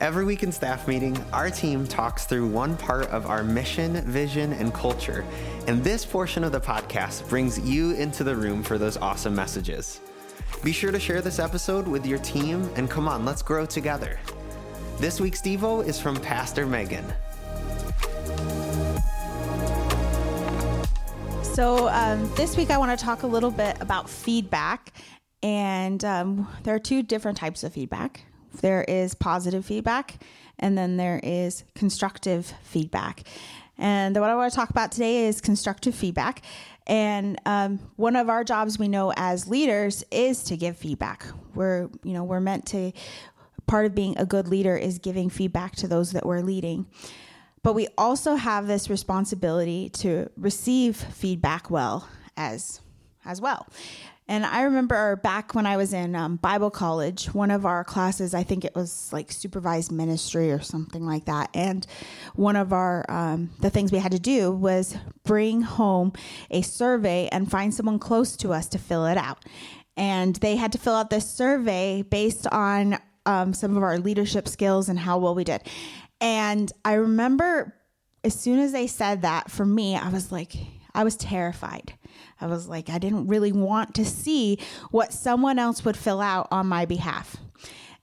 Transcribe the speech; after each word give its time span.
Every 0.00 0.24
week 0.24 0.42
in 0.42 0.50
staff 0.50 0.88
meeting, 0.88 1.22
our 1.30 1.50
team 1.50 1.86
talks 1.86 2.24
through 2.24 2.46
one 2.46 2.74
part 2.74 3.08
of 3.08 3.26
our 3.26 3.44
mission, 3.44 4.00
vision, 4.06 4.54
and 4.54 4.72
culture. 4.72 5.26
And 5.66 5.84
this 5.84 6.06
portion 6.06 6.42
of 6.42 6.52
the 6.52 6.60
podcast 6.60 7.28
brings 7.28 7.60
you 7.60 7.90
into 7.90 8.24
the 8.24 8.34
room 8.34 8.62
for 8.62 8.78
those 8.78 8.96
awesome 8.96 9.34
messages. 9.34 10.00
Be 10.64 10.72
sure 10.72 10.90
to 10.90 10.98
share 10.98 11.20
this 11.20 11.38
episode 11.38 11.86
with 11.86 12.06
your 12.06 12.18
team 12.20 12.66
and 12.76 12.88
come 12.88 13.08
on, 13.08 13.26
let's 13.26 13.42
grow 13.42 13.66
together. 13.66 14.18
This 14.96 15.20
week's 15.20 15.42
Devo 15.42 15.86
is 15.86 16.00
from 16.00 16.16
Pastor 16.16 16.64
Megan. 16.64 17.04
So, 21.42 21.90
um, 21.90 22.32
this 22.36 22.56
week 22.56 22.70
I 22.70 22.78
want 22.78 22.98
to 22.98 23.04
talk 23.04 23.22
a 23.22 23.26
little 23.26 23.50
bit 23.50 23.76
about 23.82 24.08
feedback. 24.08 24.94
And 25.42 26.02
um, 26.06 26.48
there 26.62 26.74
are 26.74 26.78
two 26.78 27.02
different 27.02 27.36
types 27.36 27.64
of 27.64 27.74
feedback 27.74 28.24
there 28.60 28.82
is 28.84 29.14
positive 29.14 29.64
feedback, 29.64 30.22
and 30.58 30.76
then 30.76 30.96
there 30.96 31.20
is 31.22 31.64
constructive 31.74 32.52
feedback. 32.62 33.24
And 33.78 34.14
what 34.14 34.28
I 34.28 34.34
want 34.36 34.52
to 34.52 34.56
talk 34.56 34.70
about 34.70 34.92
today 34.92 35.26
is 35.26 35.40
constructive 35.40 35.94
feedback. 35.94 36.42
And 36.86 37.40
um, 37.46 37.78
one 37.96 38.16
of 38.16 38.28
our 38.28 38.44
jobs 38.44 38.78
we 38.78 38.88
know 38.88 39.12
as 39.16 39.46
leaders 39.46 40.04
is 40.10 40.44
to 40.44 40.56
give 40.56 40.76
feedback. 40.76 41.24
We're, 41.54 41.88
you 42.04 42.12
know, 42.12 42.24
we're 42.24 42.40
meant 42.40 42.66
to. 42.66 42.92
Part 43.66 43.86
of 43.86 43.94
being 43.94 44.18
a 44.18 44.26
good 44.26 44.48
leader 44.48 44.76
is 44.76 44.98
giving 44.98 45.30
feedback 45.30 45.76
to 45.76 45.86
those 45.86 46.10
that 46.10 46.26
we're 46.26 46.40
leading. 46.40 46.86
But 47.62 47.74
we 47.74 47.86
also 47.96 48.34
have 48.34 48.66
this 48.66 48.90
responsibility 48.90 49.90
to 49.90 50.28
receive 50.36 50.96
feedback 50.96 51.70
well 51.70 52.08
as 52.36 52.80
as 53.24 53.40
well. 53.40 53.66
And 54.30 54.46
I 54.46 54.62
remember 54.62 55.16
back 55.16 55.56
when 55.56 55.66
I 55.66 55.76
was 55.76 55.92
in 55.92 56.14
um, 56.14 56.36
Bible 56.36 56.70
college, 56.70 57.26
one 57.34 57.50
of 57.50 57.66
our 57.66 57.82
classes, 57.82 58.32
I 58.32 58.44
think 58.44 58.64
it 58.64 58.76
was 58.76 59.12
like 59.12 59.32
supervised 59.32 59.90
ministry 59.90 60.52
or 60.52 60.60
something 60.60 61.04
like 61.04 61.24
that. 61.24 61.50
And 61.52 61.84
one 62.36 62.54
of 62.54 62.72
our, 62.72 63.04
um, 63.08 63.50
the 63.58 63.70
things 63.70 63.90
we 63.90 63.98
had 63.98 64.12
to 64.12 64.20
do 64.20 64.52
was 64.52 64.96
bring 65.24 65.62
home 65.62 66.12
a 66.48 66.62
survey 66.62 67.28
and 67.32 67.50
find 67.50 67.74
someone 67.74 67.98
close 67.98 68.36
to 68.36 68.52
us 68.52 68.68
to 68.68 68.78
fill 68.78 69.04
it 69.06 69.18
out. 69.18 69.44
And 69.96 70.36
they 70.36 70.54
had 70.54 70.70
to 70.72 70.78
fill 70.78 70.94
out 70.94 71.10
this 71.10 71.28
survey 71.28 72.02
based 72.02 72.46
on 72.46 72.98
um, 73.26 73.52
some 73.52 73.76
of 73.76 73.82
our 73.82 73.98
leadership 73.98 74.46
skills 74.46 74.88
and 74.88 74.96
how 74.96 75.18
well 75.18 75.34
we 75.34 75.42
did. 75.42 75.62
And 76.20 76.72
I 76.84 76.94
remember 76.94 77.74
as 78.22 78.38
soon 78.38 78.60
as 78.60 78.70
they 78.70 78.86
said 78.86 79.22
that, 79.22 79.50
for 79.50 79.66
me, 79.66 79.96
I 79.96 80.08
was 80.08 80.30
like, 80.30 80.52
I 80.94 81.02
was 81.02 81.16
terrified. 81.16 81.94
I 82.40 82.46
was 82.46 82.68
like, 82.68 82.90
I 82.90 82.98
didn't 82.98 83.26
really 83.26 83.52
want 83.52 83.94
to 83.96 84.04
see 84.04 84.58
what 84.90 85.12
someone 85.12 85.58
else 85.58 85.84
would 85.84 85.96
fill 85.96 86.20
out 86.20 86.48
on 86.50 86.66
my 86.66 86.86
behalf. 86.86 87.36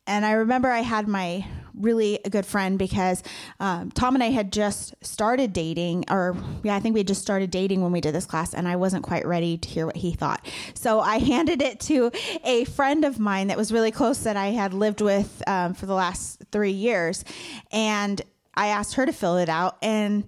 And 0.06 0.26
I 0.26 0.32
remember 0.34 0.70
I 0.70 0.82
had 0.82 1.08
my 1.08 1.46
really 1.74 2.20
good 2.30 2.46
friend 2.46 2.80
because 2.80 3.22
um, 3.60 3.92
Tom 3.92 4.16
and 4.16 4.24
I 4.24 4.30
had 4.30 4.52
just 4.52 4.96
started 5.06 5.54
dating, 5.54 6.06
or 6.10 6.36
yeah, 6.64 6.76
I 6.76 6.80
think 6.80 6.96
we 6.96 7.04
just 7.04 7.22
started 7.22 7.52
dating 7.52 7.82
when 7.82 7.92
we 7.92 8.02
did 8.02 8.16
this 8.16 8.26
class, 8.26 8.54
and 8.54 8.68
I 8.68 8.76
wasn't 8.78 9.04
quite 9.04 9.26
ready 9.26 9.58
to 9.58 9.70
hear 9.70 9.86
what 9.86 9.98
he 9.98 10.14
thought. 10.14 10.46
So 10.74 11.00
I 11.00 11.18
handed 11.20 11.62
it 11.62 11.80
to 11.82 12.12
a 12.44 12.66
friend 12.66 13.06
of 13.06 13.20
mine 13.20 13.48
that 13.48 13.58
was 13.58 13.72
really 13.72 13.92
close 13.92 14.20
that 14.20 14.38
I 14.38 14.48
had 14.48 14.74
lived 14.74 15.02
with 15.02 15.44
um, 15.48 15.74
for 15.74 15.86
the 15.86 15.94
last 15.94 16.44
three 16.52 16.72
years. 16.72 17.24
And 17.72 18.22
I 18.56 18.68
asked 18.68 18.96
her 18.96 19.06
to 19.06 19.14
fill 19.14 19.38
it 19.38 19.50
out. 19.50 19.78
And 19.82 20.24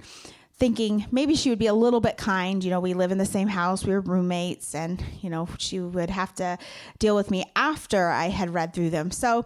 thinking 0.59 1.05
maybe 1.11 1.35
she 1.35 1.49
would 1.49 1.59
be 1.59 1.67
a 1.67 1.73
little 1.73 2.01
bit 2.01 2.17
kind. 2.17 2.63
You 2.63 2.69
know, 2.69 2.79
we 2.79 2.93
live 2.93 3.11
in 3.11 3.17
the 3.17 3.25
same 3.25 3.47
house, 3.47 3.85
we 3.85 3.93
were 3.93 4.01
roommates, 4.01 4.75
and, 4.75 5.03
you 5.21 5.29
know, 5.29 5.47
she 5.57 5.79
would 5.79 6.09
have 6.09 6.33
to 6.35 6.57
deal 6.99 7.15
with 7.15 7.31
me 7.31 7.45
after 7.55 8.09
I 8.09 8.27
had 8.27 8.53
read 8.53 8.73
through 8.73 8.89
them. 8.89 9.11
So 9.11 9.45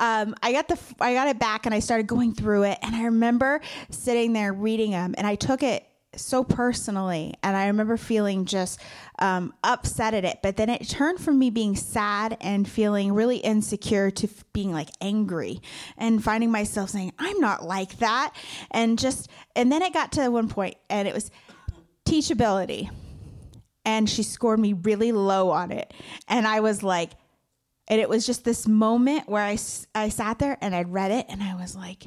um, 0.00 0.34
I 0.42 0.52
got 0.52 0.68
the, 0.68 0.78
I 1.00 1.14
got 1.14 1.28
it 1.28 1.38
back 1.38 1.64
and 1.64 1.74
I 1.74 1.78
started 1.78 2.06
going 2.06 2.34
through 2.34 2.64
it. 2.64 2.78
And 2.82 2.94
I 2.94 3.04
remember 3.04 3.60
sitting 3.90 4.32
there 4.32 4.52
reading 4.52 4.90
them 4.90 5.14
and 5.16 5.26
I 5.26 5.36
took 5.36 5.62
it 5.62 5.87
so 6.16 6.42
personally 6.42 7.34
and 7.42 7.56
i 7.56 7.66
remember 7.66 7.96
feeling 7.96 8.44
just 8.44 8.80
um, 9.18 9.52
upset 9.62 10.14
at 10.14 10.24
it 10.24 10.38
but 10.42 10.56
then 10.56 10.70
it 10.70 10.88
turned 10.88 11.20
from 11.20 11.38
me 11.38 11.50
being 11.50 11.76
sad 11.76 12.36
and 12.40 12.68
feeling 12.68 13.12
really 13.12 13.36
insecure 13.36 14.10
to 14.10 14.26
f- 14.26 14.44
being 14.52 14.72
like 14.72 14.88
angry 15.00 15.60
and 15.98 16.24
finding 16.24 16.50
myself 16.50 16.90
saying 16.90 17.12
i'm 17.18 17.38
not 17.40 17.62
like 17.64 17.98
that 17.98 18.34
and 18.70 18.98
just 18.98 19.28
and 19.54 19.70
then 19.70 19.82
it 19.82 19.92
got 19.92 20.12
to 20.12 20.28
one 20.30 20.48
point 20.48 20.76
and 20.88 21.06
it 21.06 21.14
was 21.14 21.30
teachability 22.06 22.88
and 23.84 24.08
she 24.08 24.22
scored 24.22 24.58
me 24.58 24.72
really 24.72 25.12
low 25.12 25.50
on 25.50 25.70
it 25.70 25.92
and 26.26 26.46
i 26.46 26.60
was 26.60 26.82
like 26.82 27.10
and 27.86 28.00
it 28.00 28.08
was 28.08 28.26
just 28.26 28.44
this 28.44 28.68
moment 28.68 29.28
where 29.28 29.42
I, 29.42 29.58
I 29.94 30.08
sat 30.08 30.38
there 30.38 30.56
and 30.62 30.74
i 30.74 30.84
read 30.84 31.10
it 31.10 31.26
and 31.28 31.42
i 31.42 31.54
was 31.54 31.76
like 31.76 32.06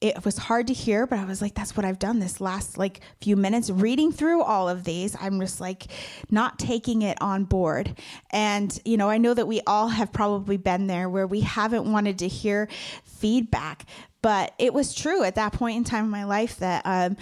it 0.00 0.24
was 0.24 0.38
hard 0.38 0.68
to 0.68 0.72
hear, 0.72 1.06
but 1.06 1.18
I 1.18 1.24
was 1.24 1.42
like, 1.42 1.54
that's 1.54 1.76
what 1.76 1.84
I've 1.84 1.98
done 1.98 2.20
this 2.20 2.40
last 2.40 2.78
like 2.78 3.00
few 3.20 3.36
minutes 3.36 3.68
reading 3.68 4.12
through 4.12 4.42
all 4.42 4.68
of 4.68 4.84
these. 4.84 5.16
I'm 5.20 5.40
just 5.40 5.60
like 5.60 5.86
not 6.30 6.58
taking 6.58 7.02
it 7.02 7.18
on 7.20 7.44
board. 7.44 7.98
And, 8.30 8.78
you 8.84 8.96
know, 8.96 9.10
I 9.10 9.18
know 9.18 9.34
that 9.34 9.48
we 9.48 9.60
all 9.66 9.88
have 9.88 10.12
probably 10.12 10.56
been 10.56 10.86
there 10.86 11.08
where 11.08 11.26
we 11.26 11.40
haven't 11.40 11.90
wanted 11.90 12.20
to 12.20 12.28
hear 12.28 12.68
feedback, 13.04 13.86
but 14.22 14.54
it 14.58 14.72
was 14.72 14.94
true 14.94 15.24
at 15.24 15.34
that 15.34 15.52
point 15.52 15.76
in 15.76 15.84
time 15.84 16.04
in 16.04 16.10
my 16.10 16.24
life 16.24 16.58
that, 16.58 16.82
um, 16.84 17.16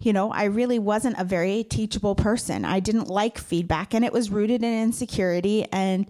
you 0.00 0.12
know, 0.12 0.30
I 0.32 0.44
really 0.44 0.78
wasn't 0.78 1.18
a 1.18 1.24
very 1.24 1.64
teachable 1.64 2.14
person. 2.14 2.64
I 2.64 2.80
didn't 2.80 3.08
like 3.08 3.38
feedback, 3.38 3.94
and 3.94 4.04
it 4.04 4.12
was 4.12 4.30
rooted 4.30 4.62
in 4.62 4.82
insecurity 4.82 5.64
and 5.72 6.06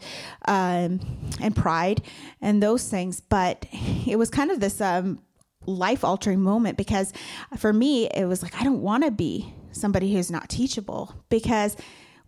um, 0.49 0.99
and 1.41 1.55
pride 1.55 2.03
and 2.41 2.60
those 2.60 2.88
things. 2.88 3.21
But 3.21 3.66
it 4.05 4.19
was 4.19 4.28
kind 4.28 4.50
of 4.50 4.59
this 4.59 4.81
um, 4.81 5.21
life 5.66 6.04
altering 6.04 6.41
moment 6.41 6.77
because 6.77 7.12
for 7.56 7.72
me, 7.72 8.09
it 8.09 8.27
was 8.27 8.43
like, 8.43 8.60
I 8.60 8.65
don't 8.65 8.82
want 8.82 9.04
to 9.04 9.10
be 9.10 9.53
somebody 9.72 10.12
who's 10.12 10.31
not 10.31 10.49
teachable 10.49 11.15
because 11.28 11.77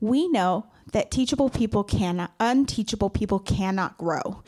we 0.01 0.29
know 0.29 0.67
that 0.93 1.11
teachable 1.11 1.51
people 1.51 1.85
cannot, 1.85 2.33
unteachable 2.41 3.11
people 3.11 3.39
cannot 3.39 3.99
grow. 3.99 4.43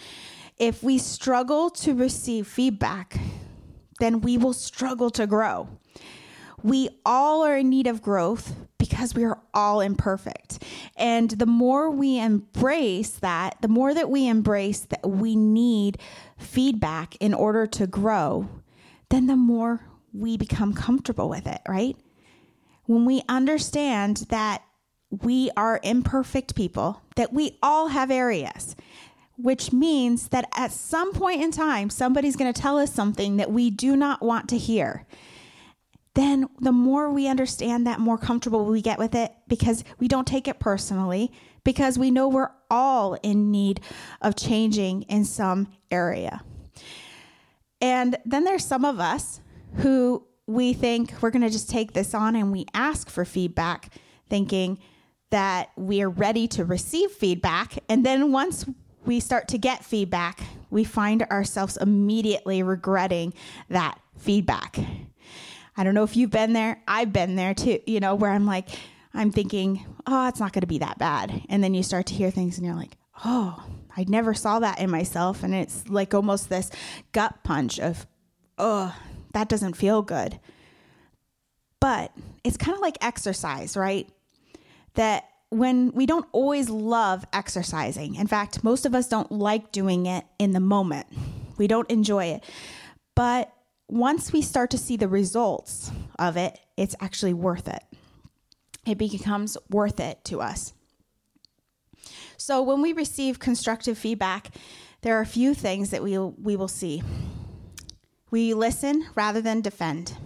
If 0.59 0.83
we 0.83 0.99
struggle 0.99 1.71
to 1.71 1.95
receive 1.95 2.47
feedback, 2.47 3.19
then 3.99 4.21
we 4.21 4.37
will 4.37 4.53
struggle 4.53 5.11
to 5.11 5.27
grow. 5.27 5.69
We 6.63 6.91
all 7.07 7.45
are 7.45 7.57
in 7.57 7.71
need 7.71 7.87
of 7.87 8.03
growth 8.03 8.55
because 8.79 9.15
we 9.15 9.25
are 9.25 9.41
all 9.55 9.81
imperfect. 9.81 10.63
And 10.97 11.31
the 11.31 11.47
more 11.47 11.91
we 11.91 12.19
embrace 12.19 13.11
that, 13.11 13.57
the 13.63 13.69
more 13.69 13.95
that 13.95 14.11
we 14.11 14.29
embrace 14.29 14.81
that 14.81 15.09
we 15.09 15.37
need 15.37 15.99
feedback 16.39 17.17
in 17.17 17.33
order 17.33 17.67
to 17.67 17.87
grow, 17.87 18.49
then 19.11 19.27
the 19.27 19.37
more 19.37 19.81
we 20.13 20.37
become 20.37 20.73
comfortable 20.73 21.29
with 21.29 21.47
it, 21.47 21.61
right? 21.69 21.97
When 22.87 23.05
we 23.05 23.23
understand 23.29 24.27
that 24.31 24.63
we 25.11 25.51
are 25.57 25.81
imperfect 25.83 26.55
people, 26.55 27.03
that 27.17 27.33
we 27.33 27.59
all 27.63 27.89
have 27.89 28.11
areas, 28.11 28.77
which 29.37 29.73
means 29.73 30.29
that 30.29 30.49
at 30.57 30.73
some 30.73 31.13
point 31.13 31.43
in 31.43 31.51
time, 31.51 31.91
somebody's 31.91 32.37
going 32.37 32.53
to 32.53 32.61
tell 32.61 32.79
us 32.79 32.93
something 32.93 33.37
that 33.37 33.51
we 33.51 33.71
do 33.71 33.97
not 33.97 34.23
want 34.23 34.49
to 34.49 34.59
hear. 34.59 35.07
Then 36.15 36.49
the 36.61 36.73
more 36.73 37.11
we 37.11 37.29
understand 37.29 37.87
that, 37.87 38.01
more 38.01 38.19
comfortable 38.19 38.65
we 38.67 38.83
get 38.83 38.99
with 38.99 39.15
it 39.15 39.33
because 39.49 39.85
we 39.99 40.09
don't 40.09 40.27
take 40.27 40.49
it 40.49 40.59
personally, 40.59 41.33
because 41.65 41.99
we 41.99 42.11
know 42.11 42.29
we're 42.29 42.51
all 42.69 43.15
in 43.23 43.51
need 43.51 43.81
of 44.21 44.37
changing 44.37 45.03
in 45.03 45.25
some 45.25 45.69
area. 45.91 46.43
And 47.81 48.17
then 48.25 48.45
there's 48.45 48.65
some 48.65 48.85
of 48.85 49.01
us 49.01 49.41
who 49.77 50.27
we 50.47 50.73
think 50.73 51.15
we're 51.21 51.31
going 51.31 51.43
to 51.43 51.51
just 51.51 51.71
take 51.71 51.93
this 51.93 52.15
on 52.15 52.35
and 52.37 52.53
we 52.53 52.67
ask 52.75 53.09
for 53.09 53.25
feedback, 53.25 53.93
thinking 54.29 54.79
that 55.31 55.71
we 55.77 56.03
are 56.03 56.11
ready 56.11 56.49
to 56.49 56.65
receive 56.65 57.11
feedback. 57.13 57.79
And 57.89 58.05
then 58.05 58.33
once 58.33 58.67
we 59.05 59.21
start 59.21 59.49
to 59.49 59.59
get 59.59 59.85
feedback, 59.85 60.41
we 60.71 60.85
find 60.85 61.23
ourselves 61.25 61.77
immediately 61.77 62.63
regretting 62.63 63.33
that 63.69 63.99
feedback. 64.19 64.79
I 65.77 65.85
don't 65.85 65.95
know 65.95 66.03
if 66.03 66.17
you've 66.17 66.31
been 66.31 66.53
there. 66.53 66.83
I've 66.87 67.13
been 67.13 67.37
there 67.37 67.55
too, 67.55 67.81
you 67.87 68.01
know, 68.01 68.15
where 68.15 68.33
I'm 68.33 68.45
like, 68.45 68.69
I'm 69.15 69.31
thinking, 69.31 69.87
oh, 70.07 70.29
it's 70.29 70.41
not 70.41 70.53
going 70.53 70.61
to 70.61 70.67
be 70.67 70.79
that 70.79 70.99
bad. 70.99 71.43
And 71.49 71.63
then 71.63 71.75
you 71.75 71.83
start 71.83 72.07
to 72.07 72.15
hear 72.15 72.31
things 72.31 72.59
and 72.59 72.67
you're 72.67 72.77
like, 72.77 72.97
oh, 73.25 73.65
I 73.97 74.05
never 74.09 74.35
saw 74.35 74.59
that 74.61 74.81
in 74.81 74.91
myself. 74.91 75.43
And 75.43 75.55
it's 75.55 75.89
like 75.89 76.15
almost 76.15 76.49
this 76.49 76.71
gut 77.13 77.43
punch 77.43 77.79
of, 77.79 78.07
oh, 78.59 78.95
that 79.33 79.49
doesn't 79.49 79.75
feel 79.75 80.03
good. 80.03 80.39
But 81.81 82.13
it's 82.45 82.57
kind 82.57 82.75
of 82.75 82.81
like 82.81 82.99
exercise, 83.01 83.77
right? 83.77 84.09
That 84.95 85.25
when 85.49 85.93
we 85.93 86.07
don't 86.07 86.27
always 86.33 86.69
love 86.71 87.25
exercising, 87.33 88.17
in 88.17 88.27
fact, 88.27 88.63
most 88.63 88.87
of 88.87 88.95
us 88.95 89.09
don't 89.09 89.33
like 89.33 89.73
doing 89.73 90.07
it 90.07 90.25
in 90.39 90.53
the 90.53 90.61
moment, 90.61 91.07
we 91.57 91.67
don't 91.67 91.91
enjoy 91.91 92.27
it. 92.27 92.45
But 93.15 93.53
once 93.89 94.33
we 94.33 94.43
start 94.43 94.71
to 94.71 94.79
see 94.79 94.97
the 94.97 95.09
results 95.09 95.91
of 96.19 96.37
it, 96.37 96.59
it's 96.77 96.95
actually 97.01 97.35
worth 97.35 97.67
it. 97.67 97.83
It 98.87 98.99
becomes 98.99 99.59
worth 99.69 100.01
it 100.01 100.25
to 100.27 100.41
us. 100.41 100.73
So 102.41 102.63
when 102.63 102.81
we 102.81 102.95
receive 102.95 103.39
constructive 103.39 103.99
feedback, 103.99 104.55
there 105.03 105.19
are 105.19 105.21
a 105.21 105.27
few 105.27 105.53
things 105.53 105.91
that 105.91 106.03
we 106.03 106.19
we 106.19 106.57
will 106.57 106.69
see. 106.69 107.03
We 108.31 108.55
listen 108.55 109.07
rather 109.15 109.43
than 109.43 109.61
defend. 109.61 110.17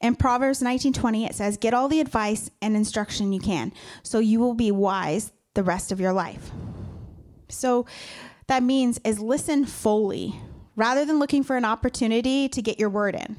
In 0.00 0.16
Proverbs 0.16 0.62
19:20 0.62 1.26
it 1.26 1.34
says, 1.34 1.58
"Get 1.58 1.74
all 1.74 1.88
the 1.88 2.00
advice 2.00 2.50
and 2.62 2.76
instruction 2.76 3.30
you 3.32 3.40
can, 3.40 3.74
so 4.02 4.18
you 4.20 4.40
will 4.40 4.54
be 4.54 4.70
wise 4.70 5.32
the 5.52 5.62
rest 5.62 5.92
of 5.92 6.00
your 6.00 6.14
life." 6.14 6.50
So 7.50 7.84
that 8.46 8.62
means 8.62 8.98
is 9.04 9.20
listen 9.20 9.66
fully 9.66 10.40
rather 10.76 11.04
than 11.04 11.18
looking 11.18 11.42
for 11.42 11.56
an 11.56 11.66
opportunity 11.66 12.48
to 12.48 12.62
get 12.62 12.80
your 12.80 12.88
word 12.88 13.14
in. 13.14 13.36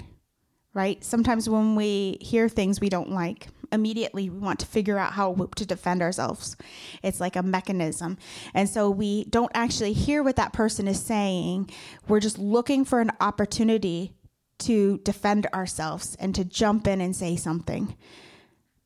Right? 0.75 1.03
Sometimes 1.03 1.49
when 1.49 1.75
we 1.75 2.19
hear 2.21 2.49
things 2.49 2.79
we 2.79 2.89
don't 2.89 3.11
like, 3.11 3.47
immediately 3.71 4.29
we 4.29 4.39
want 4.39 4.59
to 4.59 4.65
figure 4.65 4.97
out 4.97 5.13
how 5.13 5.49
to 5.55 5.65
defend 5.65 6.01
ourselves. 6.01 6.55
It's 7.03 7.19
like 7.19 7.35
a 7.35 7.43
mechanism. 7.43 8.17
And 8.53 8.69
so 8.69 8.89
we 8.89 9.25
don't 9.25 9.51
actually 9.53 9.93
hear 9.93 10.23
what 10.23 10.35
that 10.35 10.53
person 10.53 10.87
is 10.87 11.01
saying. 11.01 11.69
We're 12.07 12.19
just 12.19 12.37
looking 12.37 12.85
for 12.85 12.99
an 12.99 13.11
opportunity 13.19 14.13
to 14.59 14.99
defend 14.99 15.47
ourselves 15.47 16.15
and 16.19 16.33
to 16.35 16.45
jump 16.45 16.87
in 16.87 17.01
and 17.01 17.15
say 17.15 17.35
something. 17.35 17.95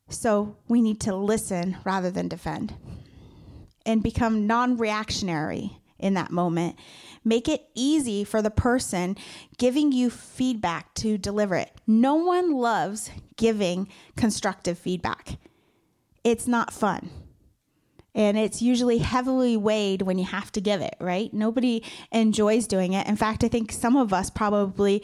So 0.10 0.58
we 0.68 0.82
need 0.82 1.00
to 1.02 1.16
listen 1.16 1.78
rather 1.84 2.10
than 2.10 2.28
defend 2.28 2.74
and 3.86 4.02
become 4.04 4.48
non 4.48 4.78
reactionary 4.78 5.79
in 6.00 6.13
that 6.16 6.31
moment. 6.31 6.78
Make 7.24 7.48
it 7.48 7.68
easy 7.75 8.24
for 8.24 8.42
the 8.42 8.51
person 8.51 9.18
giving 9.57 9.92
you 9.92 10.10
feedback 10.10 10.94
to 10.96 11.18
deliver 11.18 11.56
it. 11.56 11.72
No 11.86 12.16
one 12.16 12.54
loves 12.54 13.12
giving 13.38 13.88
constructive 14.16 14.78
feedback, 14.78 15.38
it's 16.24 16.48
not 16.48 16.74
fun. 16.74 17.10
And 18.16 18.38
it's 18.38 18.62
usually 18.62 18.98
heavily 18.98 19.56
weighed 19.56 20.01
when 20.01 20.18
you 20.18 20.25
have 20.25 20.51
to 20.54 20.62
give 20.62 20.81
it, 20.81 20.96
right? 21.00 21.31
Nobody 21.31 21.84
enjoys 22.12 22.66
doing 22.66 22.94
it. 22.94 23.07
In 23.07 23.16
fact, 23.16 23.44
I 23.44 23.48
think 23.48 23.72
some 23.72 23.96
of 23.96 24.12
us 24.12 24.31
probably 24.31 25.04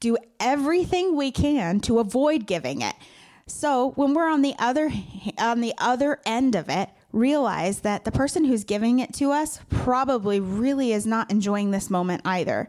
do 0.00 0.16
everything 0.40 1.14
we 1.14 1.30
can 1.30 1.78
to 1.80 1.98
avoid 1.98 2.46
giving 2.46 2.80
it. 2.80 2.94
So 3.46 3.92
when 3.96 4.14
we're 4.14 4.28
on 4.28 4.42
the 4.42 4.54
other 4.58 4.90
on 5.38 5.60
the 5.60 5.74
other 5.78 6.20
end 6.26 6.54
of 6.54 6.68
it, 6.68 6.90
realize 7.12 7.80
that 7.80 8.04
the 8.04 8.12
person 8.12 8.44
who's 8.44 8.64
giving 8.64 8.98
it 8.98 9.14
to 9.14 9.32
us 9.32 9.60
probably 9.70 10.40
really 10.40 10.92
is 10.92 11.06
not 11.06 11.30
enjoying 11.30 11.70
this 11.70 11.88
moment 11.88 12.22
either. 12.24 12.68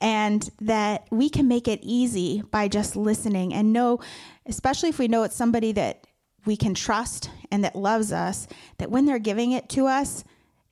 And 0.00 0.48
that 0.60 1.06
we 1.10 1.28
can 1.28 1.46
make 1.46 1.68
it 1.68 1.80
easy 1.82 2.42
by 2.50 2.68
just 2.68 2.96
listening 2.96 3.54
and 3.54 3.72
know, 3.72 4.00
especially 4.46 4.88
if 4.88 4.98
we 4.98 5.08
know 5.08 5.22
it's 5.22 5.36
somebody 5.36 5.72
that 5.72 6.06
we 6.44 6.56
can 6.56 6.74
trust 6.74 7.30
and 7.50 7.64
that 7.64 7.76
loves 7.76 8.12
us, 8.12 8.46
that 8.78 8.90
when 8.90 9.06
they're 9.06 9.18
giving 9.18 9.52
it 9.52 9.68
to 9.70 9.86
us, 9.86 10.24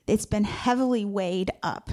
it's 0.07 0.25
been 0.25 0.43
heavily 0.43 1.05
weighed 1.05 1.51
up. 1.63 1.89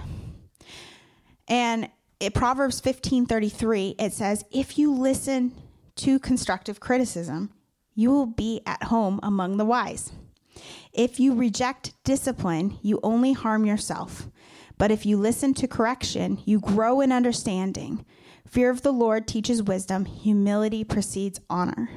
And 1.48 1.88
in 2.20 2.32
Proverbs 2.32 2.80
15:33 2.80 3.94
it 3.98 4.12
says, 4.12 4.44
"If 4.50 4.78
you 4.78 4.92
listen 4.92 5.52
to 5.96 6.18
constructive 6.18 6.78
criticism, 6.78 7.50
you 7.94 8.10
will 8.10 8.26
be 8.26 8.60
at 8.66 8.84
home 8.84 9.18
among 9.22 9.56
the 9.56 9.64
wise." 9.64 10.12
If 10.92 11.18
you 11.18 11.34
reject 11.34 11.94
discipline, 12.04 12.78
you 12.82 13.00
only 13.02 13.32
harm 13.32 13.64
yourself. 13.64 14.28
But 14.78 14.90
if 14.90 15.06
you 15.06 15.16
listen 15.16 15.54
to 15.54 15.68
correction, 15.68 16.38
you 16.44 16.60
grow 16.60 17.00
in 17.00 17.12
understanding. 17.12 18.04
Fear 18.46 18.70
of 18.70 18.82
the 18.82 18.92
Lord 18.92 19.26
teaches 19.26 19.62
wisdom, 19.62 20.04
humility 20.04 20.84
precedes 20.84 21.40
honor. 21.48 21.88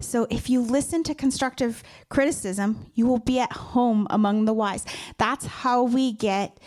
So 0.00 0.26
if 0.30 0.48
you 0.48 0.60
listen 0.60 1.02
to 1.04 1.14
constructive 1.14 1.82
criticism, 2.08 2.90
you 2.94 3.06
will 3.06 3.18
be 3.18 3.38
at 3.40 3.52
home 3.52 4.06
among 4.10 4.44
the 4.44 4.54
wise. 4.54 4.84
That's 5.18 5.46
how 5.46 5.82
we 5.82 6.12
get 6.12 6.58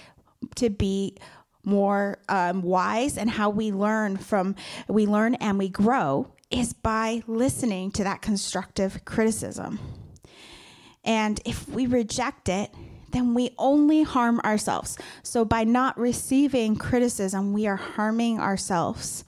to 0.56 0.70
be 0.70 1.18
more 1.64 2.20
um, 2.30 2.62
wise 2.62 3.18
and 3.18 3.30
how 3.30 3.50
we 3.50 3.72
learn 3.72 4.18
from 4.18 4.56
we 4.88 5.06
learn 5.06 5.36
and 5.36 5.58
we 5.58 5.70
grow 5.70 6.28
is 6.50 6.74
by 6.74 7.22
listening 7.28 7.92
to 7.92 8.04
that 8.04 8.22
constructive 8.22 9.06
criticism. 9.06 9.80
And 11.04 11.40
if 11.46 11.68
we 11.70 11.88
reject 11.88 12.50
it, 12.50 12.74
then 13.12 13.34
we 13.34 13.52
only 13.58 14.04
harm 14.04 14.40
ourselves. 14.42 14.98
So 15.24 15.46
by 15.46 15.64
not 15.64 15.98
receiving 16.00 16.76
criticism, 16.76 17.54
we 17.54 17.68
are 17.68 17.76
harming 17.76 18.40
ourselves. 18.40 19.24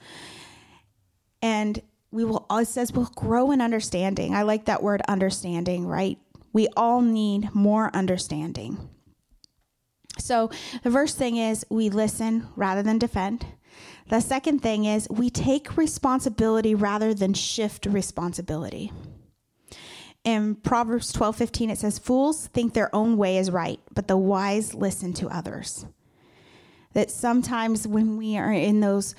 And 1.40 1.80
we 2.10 2.24
will, 2.24 2.46
it 2.50 2.68
says 2.68 2.92
we'll 2.92 3.10
grow 3.16 3.50
in 3.50 3.60
understanding. 3.60 4.34
I 4.34 4.42
like 4.42 4.66
that 4.66 4.82
word 4.82 5.02
understanding, 5.08 5.86
right? 5.86 6.18
We 6.52 6.68
all 6.76 7.00
need 7.00 7.54
more 7.54 7.90
understanding. 7.94 8.88
So 10.18 10.50
the 10.82 10.90
first 10.90 11.16
thing 11.16 11.36
is 11.36 11.66
we 11.70 11.88
listen 11.88 12.48
rather 12.54 12.82
than 12.82 12.98
defend. 12.98 13.46
The 14.08 14.20
second 14.20 14.60
thing 14.60 14.84
is 14.84 15.08
we 15.08 15.30
take 15.30 15.76
responsibility 15.78 16.74
rather 16.74 17.14
than 17.14 17.32
shift 17.32 17.86
responsibility 17.86 18.92
in 20.24 20.54
Proverbs 20.54 21.12
12 21.12 21.36
15, 21.36 21.70
it 21.70 21.78
says, 21.78 21.98
Fools 21.98 22.46
think 22.48 22.74
their 22.74 22.94
own 22.94 23.16
way 23.16 23.38
is 23.38 23.50
right, 23.50 23.80
but 23.92 24.08
the 24.08 24.16
wise 24.16 24.74
listen 24.74 25.12
to 25.14 25.28
others. 25.28 25.86
That 26.92 27.10
sometimes 27.10 27.88
when 27.88 28.16
we 28.16 28.36
are 28.36 28.52
in 28.52 28.80
those 28.80 29.14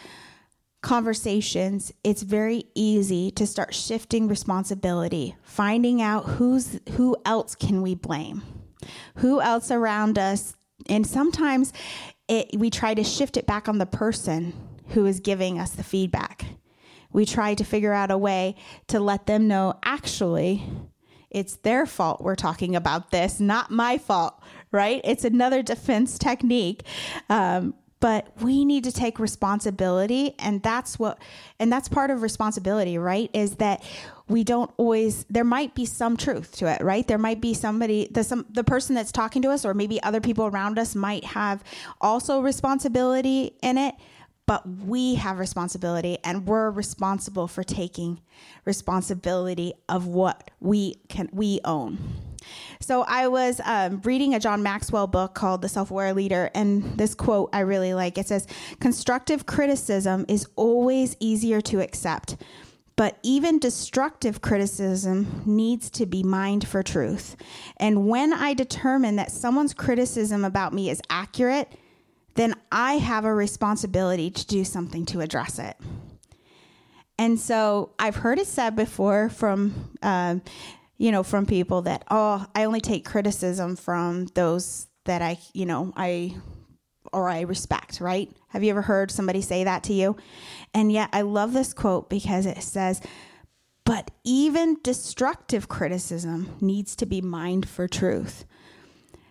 conversations, 0.81 1.91
it's 2.03 2.21
very 2.21 2.65
easy 2.75 3.31
to 3.31 3.47
start 3.47 3.73
shifting 3.73 4.27
responsibility, 4.27 5.35
finding 5.41 6.01
out 6.01 6.25
who's 6.25 6.79
who 6.91 7.17
else 7.25 7.55
can 7.55 7.81
we 7.81 7.95
blame? 7.95 8.44
Who 9.15 9.41
else 9.41 9.71
around 9.71 10.19
us? 10.19 10.55
And 10.88 11.07
sometimes 11.07 11.73
it, 12.27 12.57
we 12.57 12.69
try 12.69 12.94
to 12.94 13.03
shift 13.03 13.38
it 13.38 13.45
back 13.45 13.67
on 13.67 13.77
the 13.77 13.85
person 13.85 14.53
who 14.89 15.05
is 15.05 15.19
giving 15.19 15.59
us 15.59 15.71
the 15.71 15.83
feedback. 15.83 16.45
We 17.11 17.25
try 17.25 17.55
to 17.55 17.63
figure 17.63 17.94
out 17.94 18.11
a 18.11 18.17
way 18.17 18.55
to 18.88 19.00
let 19.00 19.25
them 19.25 19.47
know 19.47 19.79
actually 19.83 20.63
it's 21.33 21.57
their 21.57 21.85
fault 21.85 22.21
we're 22.21 22.35
talking 22.35 22.75
about 22.75 23.12
this, 23.12 23.39
not 23.39 23.71
my 23.71 23.97
fault, 23.97 24.41
right? 24.71 25.01
It's 25.03 25.25
another 25.25 25.62
defense 25.62 26.18
technique. 26.18 26.83
Um, 27.30 27.74
but 28.03 28.27
we 28.41 28.65
need 28.65 28.83
to 28.83 28.91
take 28.91 29.18
responsibility 29.18 30.35
and 30.38 30.62
that's 30.62 31.00
what 31.00 31.18
and 31.57 31.71
that's 31.71 31.88
part 31.88 32.12
of 32.12 32.21
responsibility 32.21 32.97
right 32.97 33.30
is 33.31 33.56
that 33.56 33.81
we 34.27 34.44
don't 34.44 34.69
always 34.75 35.24
there 35.30 35.45
might 35.45 35.74
be 35.74 35.85
some 35.85 36.18
truth 36.18 36.53
to 36.57 36.68
it 36.68 36.83
right 36.83 37.07
there 37.07 37.18
might 37.18 37.39
be 37.39 37.53
somebody 37.53 38.09
the 38.12 38.21
some 38.21 38.45
the 38.50 38.62
person 38.62 38.94
that's 38.94 39.13
talking 39.13 39.41
to 39.41 39.50
us 39.50 39.63
or 39.63 39.74
maybe 39.74 40.03
other 40.03 40.19
people 40.19 40.45
around 40.47 40.77
us 40.77 40.95
might 40.95 41.24
have 41.24 41.63
also 42.01 42.41
responsibility 42.41 43.56
in 43.62 43.77
it 43.77 43.95
but 44.45 44.68
we 44.68 45.16
have 45.16 45.40
responsibility 45.40 46.17
and 46.24 46.46
we're 46.46 46.70
responsible 46.70 47.48
for 47.48 47.63
taking 47.63 48.20
responsibility 48.65 49.74
of 49.88 50.06
what 50.06 50.51
we 50.60 50.96
can 51.10 51.29
we 51.32 51.60
own 51.65 51.98
so 52.79 53.03
i 53.03 53.27
was 53.27 53.62
um, 53.65 54.01
reading 54.03 54.34
a 54.34 54.39
john 54.39 54.62
maxwell 54.62 55.08
book 55.08 55.34
called 55.34 55.62
the 55.62 55.70
self-aware 55.70 56.13
leader 56.13 56.50
and 56.53 56.98
this 56.98 57.15
quote 57.15 57.50
i 57.53 57.60
really 57.60 57.94
like 57.94 58.17
it 58.17 58.27
says 58.27 58.48
constructive 58.79 59.46
criticism 59.46 60.25
is 60.27 60.48
always 60.56 61.15
easier 61.20 61.62
to 61.62 61.79
accept 61.79 62.36
but 62.96 63.17
even 63.24 63.60
destructive 63.60 64.41
criticism 64.41 65.41
needs 65.46 65.89
to 65.91 66.06
be 66.06 66.22
mined 66.24 66.67
for 66.67 66.84
truth. 66.84 67.36
And 67.77 68.08
when 68.08 68.34
I 68.34 68.53
determine 68.53 69.15
that 69.15 69.32
someone's 69.32 69.74
criticism 69.74 70.46
about 70.46 70.74
me 70.74 70.89
is 70.89 71.01
accurate, 71.10 71.74
then 72.36 72.56
I 72.72 72.94
have 72.94 73.25
a 73.25 73.34
responsibility 73.34 74.30
to 74.32 74.48
do 74.48 74.63
something 74.63 75.06
to 75.08 75.22
address 75.22 75.60
it. 75.60 75.78
And 77.18 77.40
so 77.40 77.92
I've 78.00 78.16
heard 78.16 78.40
it 78.40 78.48
said 78.48 78.75
before 78.75 79.30
from, 79.30 79.92
um, 80.02 80.42
you 80.98 81.12
know, 81.12 81.24
from 81.24 81.46
people 81.46 81.84
that, 81.84 82.04
oh, 82.10 82.46
I 82.56 82.63
only 82.63 82.82
take 82.82 83.06
criticism 83.06 83.75
from 83.75 84.25
those 84.34 84.88
that 85.06 85.22
I, 85.22 85.38
you 85.54 85.66
know, 85.66 85.94
I 85.96 86.36
or 87.12 87.30
I 87.30 87.42
respect, 87.42 88.00
right? 88.02 88.32
Have 88.50 88.63
you 88.63 88.72
ever 88.72 88.82
heard 88.82 89.12
somebody 89.12 89.42
say 89.42 89.63
that 89.63 89.84
to 89.84 89.94
you? 89.94 90.16
And 90.74 90.92
yet 90.92 91.10
I 91.13 91.22
love 91.22 91.54
this 91.54 91.74
quote 91.74 92.10
because 92.10 92.46
it 92.46 92.63
says, 92.63 93.02
but 93.86 94.12
even 94.24 94.78
destructive 94.82 95.68
criticism 95.68 96.56
needs 96.62 96.96
to 96.96 97.06
be 97.06 97.22
mined 97.22 97.68
for 97.68 97.88
truth. 97.88 98.46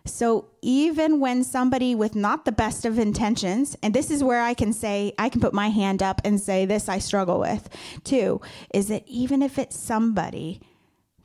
So 0.04 0.48
even 0.62 1.20
when 1.20 1.44
somebody 1.44 1.94
with 1.94 2.16
not 2.16 2.44
the 2.44 2.52
best 2.52 2.84
of 2.84 2.98
intentions, 2.98 3.76
and 3.82 3.94
this 3.94 4.10
is 4.10 4.24
where 4.24 4.42
I 4.42 4.54
can 4.54 4.72
say, 4.72 5.12
I 5.18 5.28
can 5.28 5.40
put 5.40 5.54
my 5.54 5.68
hand 5.68 6.02
up 6.02 6.20
and 6.24 6.40
say, 6.40 6.66
this 6.66 6.88
I 6.88 6.98
struggle 6.98 7.38
with 7.38 7.68
too, 8.02 8.40
is 8.74 8.88
that 8.88 9.04
even 9.06 9.42
if 9.42 9.58
it's 9.58 9.78
somebody 9.78 10.60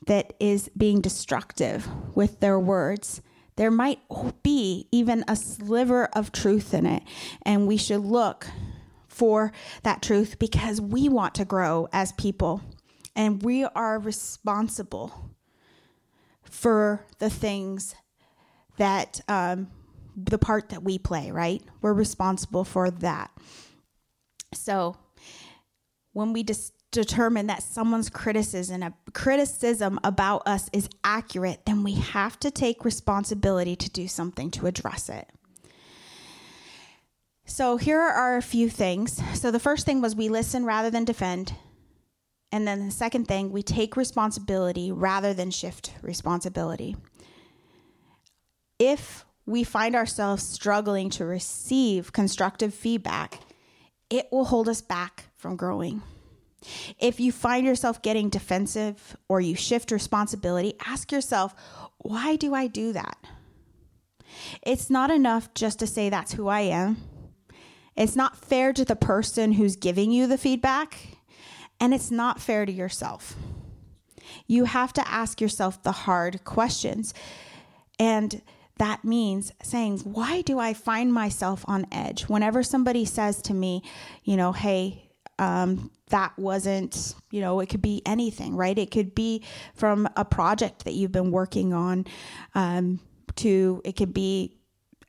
that 0.06 0.34
is 0.40 0.70
being 0.78 1.02
destructive 1.02 1.88
with 2.16 2.40
their 2.40 2.60
words, 2.60 3.22
there 3.56 3.72
might 3.72 4.00
be 4.44 4.88
even 4.92 5.26
a 5.28 5.36
sliver 5.36 6.06
of 6.14 6.32
truth 6.32 6.74
in 6.74 6.86
it. 6.86 7.04
And 7.42 7.68
we 7.68 7.78
should 7.78 8.02
look 8.02 8.48
for 9.08 9.52
that 9.82 10.04
truth 10.04 10.38
because 10.38 10.80
we 10.80 11.10
want 11.10 11.34
to 11.36 11.46
grow 11.46 11.90
as 11.92 12.12
people 12.14 12.62
and 13.16 13.42
we 13.42 13.64
are 13.64 13.98
responsible 13.98 15.32
for 16.44 17.04
the 17.18 17.32
things 17.32 17.96
that 18.78 19.22
um, 19.28 19.68
the 20.16 20.38
part 20.38 20.70
that 20.70 20.84
we 20.84 20.98
play, 20.98 21.32
right? 21.32 21.62
We're 21.82 21.94
responsible 21.94 22.64
for 22.64 22.90
that. 22.90 23.32
So 24.54 24.98
when 26.14 26.34
we 26.34 26.44
dis- 26.44 26.72
determine 26.92 27.48
that 27.48 27.62
someone's 27.62 28.10
criticism 28.10 28.82
a 28.82 28.94
criticism 29.12 30.00
about 30.04 30.48
us 30.48 30.70
is 30.74 30.90
accurate, 31.04 31.66
then 31.66 31.84
we 31.84 31.94
have 31.94 32.40
to 32.40 32.50
take 32.50 32.86
responsibility 32.86 33.76
to 33.76 33.90
do 33.90 34.08
something 34.08 34.50
to 34.52 34.66
address 34.66 35.10
it. 35.10 35.28
So 37.46 37.78
here 37.78 38.02
are 38.02 38.38
a 38.38 38.42
few 38.42 38.70
things. 38.70 39.22
So 39.40 39.52
the 39.52 39.60
first 39.60 39.86
thing 39.86 40.02
was 40.02 40.16
we 40.16 40.28
listen 40.28 40.66
rather 40.66 40.90
than 40.90 41.06
defend. 41.06 41.54
And 42.52 42.68
then 42.68 42.86
the 42.86 42.92
second 42.92 43.28
thing, 43.28 43.52
we 43.52 43.64
take 43.64 43.96
responsibility 43.96 44.92
rather 44.92 45.34
than 45.34 45.52
shift 45.52 45.94
responsibility. 46.02 46.96
If 48.80 49.26
we 49.46 49.64
find 49.64 49.96
ourselves 49.96 50.44
struggling 50.44 51.10
to 51.12 51.26
receive 51.26 52.14
constructive 52.14 52.74
feedback, 52.74 53.40
it 54.10 54.28
will 54.32 54.46
hold 54.46 54.70
us 54.70 54.82
back 54.82 55.26
from 55.36 55.56
growing. 55.56 56.02
If 57.00 57.20
you 57.20 57.32
find 57.32 57.66
yourself 57.66 58.02
getting 58.02 58.30
defensive 58.30 59.16
or 59.30 59.40
you 59.40 59.56
shift 59.56 59.92
responsibility, 59.92 60.74
ask 60.86 61.12
yourself, 61.12 61.56
why 62.00 62.36
do 62.36 62.54
I 62.54 62.68
do 62.68 62.94
that? 62.94 63.18
It's 64.62 64.90
not 64.90 65.12
enough 65.12 65.54
just 65.54 65.80
to 65.80 65.88
say 65.88 66.10
that's 66.10 66.34
who 66.34 66.48
I 66.48 66.62
am. 66.62 66.98
It's 67.96 68.16
not 68.16 68.38
fair 68.38 68.74
to 68.74 68.86
the 68.86 68.96
person 68.96 69.54
who's 69.54 69.76
giving 69.76 70.12
you 70.12 70.28
the 70.28 70.38
feedback, 70.38 70.98
and 71.80 71.94
it's 71.94 72.12
not 72.12 72.40
fair 72.40 72.66
to 72.66 72.72
yourself. 72.72 73.36
You 74.46 74.66
have 74.66 74.94
to 74.94 75.08
ask 75.08 75.42
yourself 75.42 75.82
the 75.82 75.92
hard 75.92 76.44
questions. 76.44 77.14
And 77.98 78.42
that 78.80 79.04
means 79.04 79.52
saying, 79.62 80.00
Why 80.00 80.42
do 80.42 80.60
I 80.60 80.74
find 80.74 81.14
myself 81.14 81.64
on 81.68 81.88
edge? 81.92 82.24
Whenever 82.24 82.64
somebody 82.64 83.06
says 83.06 83.42
to 83.44 83.54
me, 83.54 83.84
you 84.24 84.38
know, 84.38 84.52
hey, 84.52 85.10
um, 85.40 85.92
that 86.10 86.38
wasn't, 86.38 87.16
you 87.32 87.42
know, 87.42 87.60
it 87.60 87.68
could 87.70 87.82
be 87.82 88.02
anything, 88.06 88.56
right? 88.56 88.78
It 88.78 88.92
could 88.92 89.14
be 89.14 89.44
from 89.76 90.08
a 90.16 90.26
project 90.26 90.86
that 90.86 90.94
you've 90.94 91.12
been 91.12 91.32
working 91.32 91.74
on 91.74 92.06
um, 92.56 93.00
to 93.36 93.82
it 93.86 93.96
could 93.96 94.14
be 94.14 94.58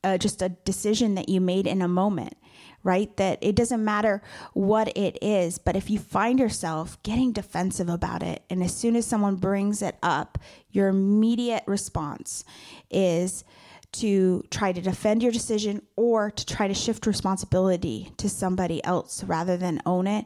uh, 0.04 0.18
just 0.18 0.42
a 0.42 0.50
decision 0.50 1.14
that 1.14 1.28
you 1.28 1.40
made 1.40 1.66
in 1.66 1.82
a 1.82 1.88
moment, 1.88 2.36
right? 2.82 3.14
That 3.16 3.38
it 3.40 3.54
doesn't 3.54 3.84
matter 3.84 4.22
what 4.54 4.96
it 4.96 5.18
is, 5.22 5.58
but 5.58 5.76
if 5.76 5.90
you 5.90 5.98
find 5.98 6.38
yourself 6.38 7.02
getting 7.02 7.32
defensive 7.32 7.88
about 7.88 8.22
it, 8.22 8.42
and 8.48 8.62
as 8.62 8.74
soon 8.74 8.96
as 8.96 9.06
someone 9.06 9.36
brings 9.36 9.82
it 9.82 9.96
up, 10.02 10.38
your 10.70 10.88
immediate 10.88 11.64
response 11.66 12.44
is, 12.90 13.44
to 13.90 14.42
try 14.50 14.72
to 14.72 14.80
defend 14.80 15.22
your 15.22 15.32
decision 15.32 15.82
or 15.96 16.30
to 16.30 16.44
try 16.44 16.68
to 16.68 16.74
shift 16.74 17.06
responsibility 17.06 18.12
to 18.18 18.28
somebody 18.28 18.84
else 18.84 19.24
rather 19.24 19.56
than 19.56 19.80
own 19.86 20.06
it, 20.06 20.24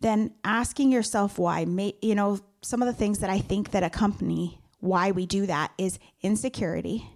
then 0.00 0.32
asking 0.44 0.90
yourself 0.90 1.38
why, 1.38 1.64
may, 1.64 1.94
you 2.02 2.14
know, 2.14 2.38
some 2.62 2.82
of 2.82 2.86
the 2.86 2.92
things 2.92 3.20
that 3.20 3.30
I 3.30 3.38
think 3.38 3.70
that 3.70 3.82
accompany 3.82 4.60
why 4.80 5.12
we 5.12 5.24
do 5.24 5.46
that 5.46 5.72
is 5.78 5.98
insecurity. 6.20 7.08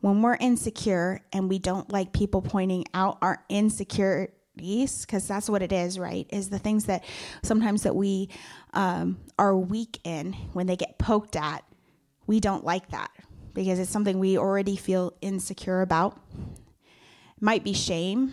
When 0.00 0.22
we're 0.22 0.36
insecure 0.36 1.20
and 1.32 1.48
we 1.48 1.58
don't 1.58 1.90
like 1.90 2.12
people 2.12 2.42
pointing 2.42 2.84
out 2.94 3.18
our 3.22 3.44
insecurities, 3.48 5.04
because 5.04 5.26
that's 5.26 5.50
what 5.50 5.62
it 5.62 5.72
is, 5.72 5.98
right? 5.98 6.26
Is 6.30 6.48
the 6.48 6.58
things 6.58 6.84
that 6.86 7.04
sometimes 7.42 7.82
that 7.82 7.94
we 7.94 8.30
um, 8.72 9.18
are 9.38 9.56
weak 9.56 10.00
in 10.04 10.32
when 10.52 10.66
they 10.66 10.76
get 10.76 10.98
poked 10.98 11.36
at, 11.36 11.64
we 12.26 12.40
don't 12.40 12.64
like 12.64 12.90
that, 12.90 13.10
because 13.54 13.78
it's 13.78 13.90
something 13.90 14.18
we 14.18 14.38
already 14.38 14.76
feel 14.76 15.14
insecure 15.20 15.80
about. 15.80 16.18
It 16.36 17.42
might 17.42 17.64
be 17.64 17.72
shame, 17.72 18.32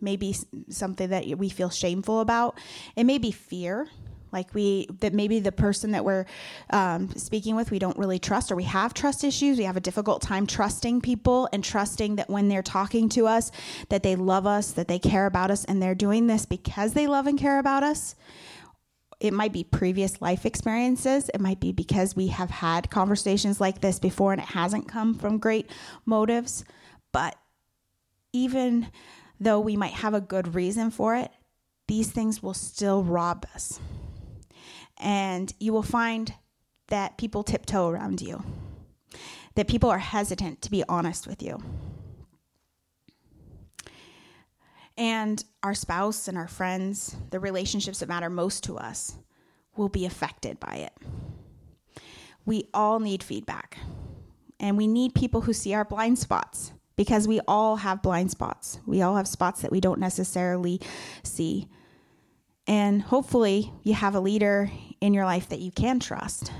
maybe 0.00 0.36
something 0.68 1.08
that 1.08 1.26
we 1.38 1.48
feel 1.48 1.70
shameful 1.70 2.20
about. 2.20 2.58
It 2.96 3.04
may 3.04 3.18
be 3.18 3.30
fear, 3.30 3.88
like 4.34 4.52
we 4.52 4.86
that 5.00 5.14
maybe 5.14 5.40
the 5.40 5.52
person 5.52 5.92
that 5.92 6.04
we're 6.04 6.26
um, 6.70 7.08
speaking 7.16 7.56
with 7.56 7.70
we 7.70 7.78
don't 7.78 7.96
really 7.96 8.18
trust, 8.18 8.52
or 8.52 8.56
we 8.56 8.64
have 8.64 8.92
trust 8.92 9.24
issues. 9.24 9.56
We 9.56 9.64
have 9.64 9.78
a 9.78 9.80
difficult 9.80 10.20
time 10.20 10.46
trusting 10.46 11.00
people 11.00 11.48
and 11.52 11.64
trusting 11.64 12.16
that 12.16 12.28
when 12.28 12.48
they're 12.48 12.62
talking 12.62 13.08
to 13.10 13.26
us, 13.26 13.50
that 13.88 14.02
they 14.02 14.16
love 14.16 14.46
us, 14.46 14.72
that 14.72 14.88
they 14.88 14.98
care 14.98 15.24
about 15.24 15.50
us, 15.50 15.64
and 15.64 15.80
they're 15.80 15.94
doing 15.94 16.26
this 16.26 16.44
because 16.44 16.92
they 16.92 17.06
love 17.06 17.26
and 17.26 17.38
care 17.38 17.58
about 17.58 17.82
us 17.82 18.14
it 19.20 19.32
might 19.32 19.52
be 19.52 19.64
previous 19.64 20.20
life 20.20 20.44
experiences. 20.44 21.30
It 21.32 21.40
might 21.40 21.58
be 21.58 21.72
because 21.72 22.14
we 22.14 22.28
have 22.28 22.50
had 22.50 22.90
conversations 22.90 23.58
like 23.60 23.80
this 23.80 23.98
before 23.98 24.32
and 24.32 24.42
it 24.42 24.48
hasn't 24.48 24.88
come 24.88 25.14
from 25.14 25.38
great 25.38 25.70
motives. 26.04 26.64
But 27.10 27.36
even 28.32 28.88
though 29.40 29.60
we 29.60 29.76
might 29.76 29.92
have 29.92 30.14
a 30.14 30.20
good 30.20 30.54
reason 30.54 30.90
for 30.90 31.16
it, 31.16 31.30
these 31.88 32.10
things 32.10 32.42
will 32.42 32.54
still 32.54 33.02
rob 33.02 33.46
us. 33.54 33.80
And 34.98 35.52
you 35.58 35.72
will 35.72 35.82
find 35.82 36.32
that 36.88 37.18
people 37.18 37.42
tiptoe 37.42 37.88
around 37.88 38.20
you, 38.20 38.42
that 39.54 39.68
people 39.68 39.90
are 39.90 39.98
hesitant 39.98 40.62
to 40.62 40.70
be 40.70 40.84
honest 40.88 41.26
with 41.26 41.42
you. 41.42 41.62
And 44.96 45.44
our 45.62 45.74
spouse 45.74 46.28
and 46.28 46.38
our 46.38 46.46
friends, 46.46 47.16
the 47.30 47.40
relationships 47.40 47.98
that 47.98 48.08
matter 48.08 48.30
most 48.30 48.62
to 48.64 48.76
us, 48.76 49.16
will 49.76 49.88
be 49.88 50.06
affected 50.06 50.60
by 50.60 50.76
it. 50.76 50.92
We 52.46 52.68
all 52.72 53.00
need 53.00 53.22
feedback. 53.22 53.78
And 54.60 54.76
we 54.76 54.86
need 54.86 55.14
people 55.14 55.40
who 55.42 55.52
see 55.52 55.74
our 55.74 55.84
blind 55.84 56.18
spots 56.18 56.72
because 56.96 57.26
we 57.26 57.40
all 57.48 57.76
have 57.76 58.02
blind 58.02 58.30
spots. 58.30 58.78
We 58.86 59.02
all 59.02 59.16
have 59.16 59.26
spots 59.26 59.62
that 59.62 59.72
we 59.72 59.80
don't 59.80 59.98
necessarily 59.98 60.80
see. 61.24 61.68
And 62.66 63.02
hopefully, 63.02 63.72
you 63.82 63.94
have 63.94 64.14
a 64.14 64.20
leader 64.20 64.70
in 65.00 65.12
your 65.12 65.26
life 65.26 65.48
that 65.50 65.60
you 65.60 65.70
can 65.70 66.00
trust, 66.00 66.50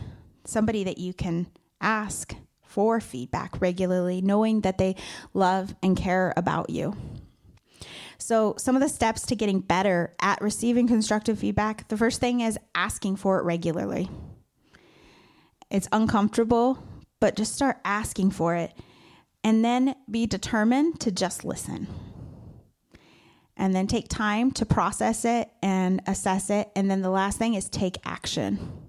somebody 0.44 0.84
that 0.84 0.98
you 0.98 1.14
can 1.14 1.46
ask 1.80 2.36
for 2.62 3.00
feedback 3.00 3.60
regularly, 3.60 4.20
knowing 4.20 4.60
that 4.62 4.78
they 4.78 4.96
love 5.32 5.74
and 5.82 5.96
care 5.96 6.34
about 6.36 6.68
you. 6.70 6.96
So, 8.18 8.54
some 8.58 8.76
of 8.76 8.82
the 8.82 8.88
steps 8.88 9.26
to 9.26 9.36
getting 9.36 9.60
better 9.60 10.14
at 10.20 10.40
receiving 10.40 10.86
constructive 10.86 11.38
feedback 11.38 11.88
the 11.88 11.96
first 11.96 12.20
thing 12.20 12.40
is 12.40 12.58
asking 12.74 13.16
for 13.16 13.38
it 13.38 13.44
regularly. 13.44 14.10
It's 15.70 15.88
uncomfortable, 15.90 16.82
but 17.20 17.36
just 17.36 17.54
start 17.54 17.78
asking 17.84 18.30
for 18.32 18.54
it 18.54 18.72
and 19.42 19.64
then 19.64 19.94
be 20.10 20.26
determined 20.26 21.00
to 21.00 21.10
just 21.10 21.44
listen. 21.44 21.86
And 23.56 23.74
then 23.74 23.86
take 23.86 24.08
time 24.08 24.50
to 24.52 24.66
process 24.66 25.24
it 25.24 25.48
and 25.62 26.02
assess 26.06 26.50
it. 26.50 26.70
And 26.74 26.90
then 26.90 27.02
the 27.02 27.10
last 27.10 27.38
thing 27.38 27.54
is 27.54 27.68
take 27.68 27.98
action. 28.04 28.84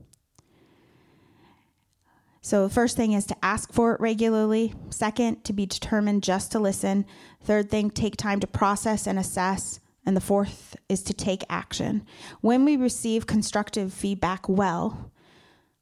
So, 2.41 2.67
the 2.67 2.73
first 2.73 2.95
thing 2.95 3.13
is 3.13 3.25
to 3.25 3.35
ask 3.43 3.73
for 3.73 3.93
it 3.93 3.99
regularly. 3.99 4.73
Second, 4.91 5.43
to 5.45 5.53
be 5.53 5.65
determined 5.65 6.21
just 6.21 6.51
to 6.51 6.59
listen. 6.59 7.05
Third 7.41 7.71
thing, 7.71 7.89
take 7.89 8.17
time 8.17 8.39
to 8.39 8.45
process 8.45 9.07
and 9.07 9.17
assess. 9.17 9.79
And 10.05 10.15
the 10.15 10.21
fourth 10.21 10.75
is 10.87 11.01
to 11.03 11.13
take 11.15 11.43
action. 11.49 12.05
When 12.41 12.63
we 12.63 12.77
receive 12.77 13.25
constructive 13.25 13.91
feedback 13.91 14.47
well, 14.47 15.11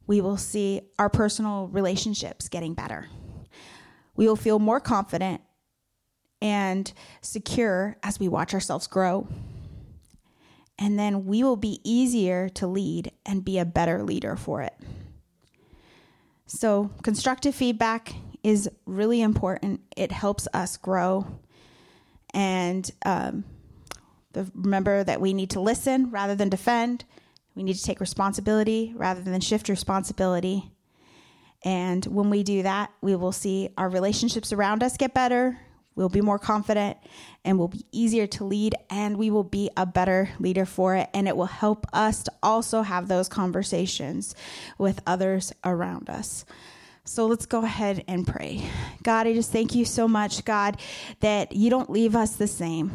we 0.07 0.21
will 0.21 0.37
see 0.37 0.81
our 0.97 1.09
personal 1.09 1.67
relationships 1.67 2.47
getting 2.47 2.73
better. 2.73 3.09
We 4.15 4.27
will 4.27 4.35
feel 4.35 4.59
more 4.59 4.79
confident 4.79 5.41
and 6.43 6.91
secure 7.21 7.97
as 8.03 8.19
we 8.19 8.27
watch 8.27 8.53
ourselves 8.53 8.85
grow. 8.85 9.25
And 10.77 10.99
then 10.99 11.25
we 11.25 11.41
will 11.41 11.55
be 11.55 11.79
easier 11.83 12.49
to 12.49 12.67
lead 12.67 13.11
and 13.25 13.45
be 13.45 13.57
a 13.57 13.65
better 13.65 14.03
leader 14.03 14.35
for 14.35 14.61
it. 14.61 14.73
So, 16.45 16.91
constructive 17.01 17.55
feedback 17.55 18.13
is 18.43 18.69
really 18.85 19.21
important. 19.21 19.79
It 19.95 20.11
helps 20.11 20.47
us 20.53 20.75
grow. 20.75 21.25
And 22.33 22.91
um, 23.05 23.45
remember 24.53 25.03
that 25.03 25.21
we 25.21 25.33
need 25.33 25.51
to 25.51 25.61
listen 25.61 26.11
rather 26.11 26.35
than 26.35 26.49
defend. 26.49 27.05
We 27.55 27.63
need 27.63 27.75
to 27.75 27.83
take 27.83 28.01
responsibility 28.01 28.93
rather 28.97 29.21
than 29.21 29.39
shift 29.39 29.69
responsibility. 29.69 30.71
And 31.63 32.05
when 32.07 32.29
we 32.29 32.43
do 32.43 32.63
that, 32.63 32.91
we 33.01 33.15
will 33.15 33.31
see 33.31 33.69
our 33.77 33.87
relationships 33.87 34.51
around 34.51 34.83
us 34.83 34.97
get 34.97 35.13
better. 35.13 35.57
We'll 35.95 36.09
be 36.09 36.21
more 36.21 36.39
confident 36.39 36.97
and 37.45 37.59
we'll 37.59 37.67
be 37.67 37.85
easier 37.91 38.25
to 38.27 38.45
lead, 38.45 38.73
and 38.89 39.17
we 39.17 39.29
will 39.29 39.43
be 39.43 39.69
a 39.75 39.85
better 39.85 40.29
leader 40.39 40.65
for 40.65 40.95
it. 40.95 41.09
And 41.13 41.27
it 41.27 41.35
will 41.35 41.45
help 41.45 41.85
us 41.91 42.23
to 42.23 42.31
also 42.41 42.81
have 42.81 43.07
those 43.07 43.27
conversations 43.27 44.33
with 44.77 45.01
others 45.05 45.51
around 45.63 46.09
us. 46.09 46.45
So 47.05 47.27
let's 47.27 47.45
go 47.45 47.63
ahead 47.63 48.05
and 48.07 48.25
pray. 48.25 48.63
God, 49.03 49.27
I 49.27 49.33
just 49.33 49.51
thank 49.51 49.75
you 49.75 49.83
so 49.83 50.07
much, 50.07 50.45
God, 50.45 50.79
that 51.19 51.53
you 51.53 51.69
don't 51.69 51.89
leave 51.89 52.15
us 52.15 52.37
the 52.37 52.47
same. 52.47 52.91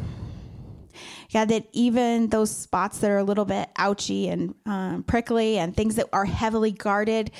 God, 1.32 1.49
that 1.49 1.66
even 1.73 2.28
those 2.28 2.50
spots 2.50 2.99
that 2.99 3.11
are 3.11 3.18
a 3.18 3.25
little 3.25 3.44
bit 3.44 3.68
ouchy 3.76 4.28
and 4.28 4.54
um, 4.64 5.02
prickly 5.02 5.58
and 5.58 5.76
things 5.76 5.97
that 5.97 6.06
are 6.11 6.25
heavily 6.25 6.73
guarded 6.73 7.30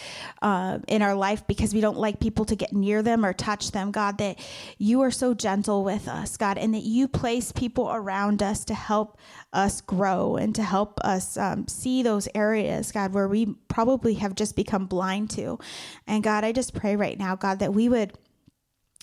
uh, 0.43 0.79
in 0.89 1.01
our 1.01 1.15
life 1.15 1.47
because 1.47 1.73
we 1.73 1.81
don't 1.81 1.97
like 1.97 2.21
people 2.21 2.45
to 2.45 2.55
get 2.55 2.73
near 2.73 3.03
them 3.03 3.25
or 3.25 3.33
touch 3.33 3.71
them, 3.71 3.91
God, 3.91 4.19
that 4.19 4.39
you 4.77 5.01
are 5.01 5.11
so 5.11 5.33
gentle 5.33 5.85
with 5.85 6.07
us, 6.07 6.37
God, 6.37 6.59
and 6.59 6.75
that 6.75 6.83
you 6.83 7.09
place 7.09 7.51
people 7.51 7.91
around 7.91 8.43
us 8.43 8.65
to 8.67 8.75
help 8.75 9.17
us 9.55 9.81
grow 9.81 10.37
and 10.37 10.55
to 10.55 10.63
help 10.63 11.01
us 11.03 11.39
um, 11.39 11.67
see 11.67 12.03
those 12.03 12.29
areas, 12.35 12.93
God, 12.93 13.15
where 13.15 13.29
we 13.29 13.55
probably 13.69 14.15
have 14.15 14.35
just 14.35 14.55
become 14.55 14.85
blind 14.87 15.31
to. 15.31 15.59
And 16.07 16.23
God, 16.23 16.45
I 16.45 16.53
just 16.53 16.75
pray 16.75 16.95
right 16.95 17.19
now, 17.19 17.37
God, 17.37 17.59
that 17.61 17.73
we 17.73 17.89
would 17.89 18.13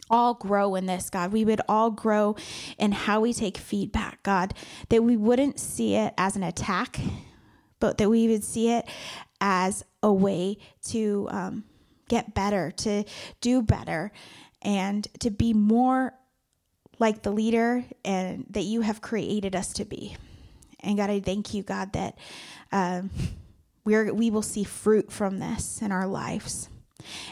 all 0.09 0.33
grow 0.33 0.75
in 0.75 0.85
this, 0.85 1.09
God. 1.09 1.31
We 1.31 1.45
would 1.45 1.61
all 1.67 1.91
grow 1.91 2.35
in 2.77 2.91
how 2.91 3.21
we 3.21 3.33
take 3.33 3.57
feedback, 3.57 4.21
God, 4.23 4.53
that 4.89 5.03
we 5.03 5.17
wouldn't 5.17 5.59
see 5.59 5.95
it 5.95 6.13
as 6.17 6.35
an 6.35 6.43
attack, 6.43 6.99
but 7.79 7.97
that 7.97 8.09
we 8.09 8.27
would 8.27 8.43
see 8.43 8.71
it 8.71 8.85
as 9.41 9.83
a 10.03 10.11
way 10.11 10.57
to 10.87 11.27
um, 11.31 11.63
get 12.07 12.33
better, 12.33 12.71
to 12.71 13.03
do 13.41 13.61
better, 13.61 14.11
and 14.61 15.07
to 15.19 15.29
be 15.29 15.53
more 15.53 16.13
like 16.99 17.23
the 17.23 17.31
leader 17.31 17.83
and 18.03 18.45
that 18.49 18.63
you 18.63 18.81
have 18.81 19.01
created 19.01 19.55
us 19.55 19.73
to 19.73 19.85
be. 19.85 20.15
And 20.79 20.97
God, 20.97 21.09
I 21.09 21.19
thank 21.19 21.53
you, 21.53 21.63
God, 21.63 21.93
that 21.93 22.17
um, 22.71 23.09
we're, 23.83 24.13
we 24.13 24.29
will 24.29 24.41
see 24.41 24.63
fruit 24.63 25.11
from 25.11 25.39
this 25.39 25.81
in 25.81 25.91
our 25.91 26.07
lives. 26.07 26.69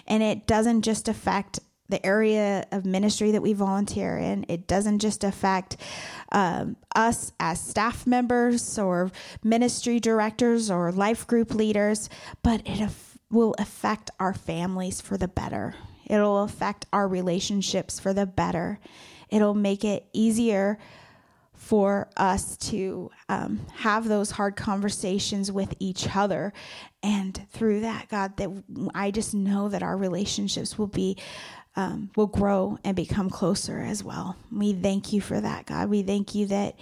And 0.08 0.22
it 0.22 0.46
doesn't 0.46 0.82
just 0.82 1.08
affect 1.08 1.60
the 1.89 2.05
area 2.05 2.65
of 2.71 2.85
ministry 2.85 3.31
that 3.31 3.41
we 3.41 3.53
volunteer 3.53 4.17
in. 4.17 4.45
It 4.47 4.67
doesn't 4.67 4.99
just 4.99 5.23
affect 5.23 5.77
um, 6.31 6.77
us 6.95 7.31
as 7.39 7.61
staff 7.61 8.07
members 8.07 8.79
or 8.79 9.11
ministry 9.43 9.99
directors 9.99 10.71
or 10.71 10.91
life 10.91 11.27
group 11.27 11.53
leaders, 11.53 12.09
but 12.41 12.61
it 12.65 12.81
af- 12.81 13.17
will 13.29 13.55
affect 13.57 14.11
our 14.19 14.33
families 14.33 15.01
for 15.01 15.17
the 15.17 15.27
better. 15.27 15.75
It'll 16.05 16.43
affect 16.43 16.85
our 16.93 17.07
relationships 17.07 17.99
for 17.99 18.13
the 18.13 18.25
better. 18.25 18.79
It'll 19.29 19.53
make 19.53 19.83
it 19.83 20.07
easier 20.13 20.77
for 21.53 22.09
us 22.17 22.57
to 22.57 23.09
um, 23.29 23.61
have 23.75 24.07
those 24.07 24.31
hard 24.31 24.55
conversations 24.55 25.51
with 25.51 25.73
each 25.79 26.13
other. 26.13 26.51
And 27.01 27.47
through 27.51 27.81
that, 27.81 28.09
God, 28.09 28.35
that 28.37 28.49
I 28.93 29.11
just 29.11 29.33
know 29.33 29.69
that 29.69 29.81
our 29.81 29.95
relationships 29.95 30.77
will 30.77 30.87
be 30.87 31.17
um, 31.75 32.12
will 32.15 32.27
grow 32.27 32.77
and 32.84 32.96
become 32.96 33.30
closer 33.30 33.80
as 33.82 34.03
well. 34.03 34.36
We 34.51 34.74
thank 34.74 35.12
you 35.12 35.22
for 35.22 35.39
that, 35.39 35.65
God. 35.65 35.89
We 35.89 36.03
thank 36.03 36.36
you 36.36 36.48
that 36.48 36.75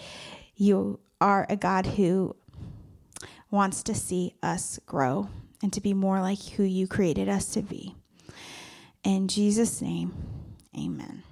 you 0.56 1.00
are 1.20 1.46
a 1.50 1.56
God 1.56 1.86
who 1.86 2.36
wants 3.50 3.84
to 3.84 3.96
see 3.96 4.36
us 4.42 4.80
grow 4.86 5.30
and 5.62 5.72
to 5.74 5.82
be 5.82 5.94
more 5.94 6.20
like 6.22 6.42
who 6.42 6.64
you 6.64 6.88
created 6.88 7.30
us 7.30 7.48
to 7.54 7.62
be. 7.62 7.96
In 9.04 9.28
Jesus' 9.28 9.82
name, 9.82 10.14
amen. 10.78 11.24